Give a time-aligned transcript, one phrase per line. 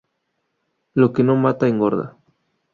[0.95, 2.17] Lo que no mata, engorda